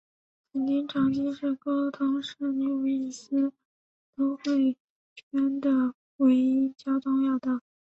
[0.51, 3.53] 曾经长期是沟通圣路易斯
[4.15, 4.75] 都会
[5.13, 7.61] 圈的唯一的交通要道。